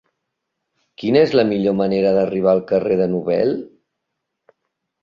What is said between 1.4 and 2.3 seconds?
millor manera